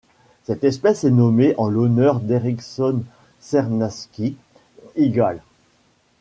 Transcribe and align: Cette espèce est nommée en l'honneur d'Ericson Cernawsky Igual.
Cette 0.45 0.63
espèce 0.63 1.03
est 1.03 1.11
nommée 1.11 1.53
en 1.59 1.69
l'honneur 1.69 2.21
d'Ericson 2.21 3.03
Cernawsky 3.39 4.35
Igual. 4.95 5.43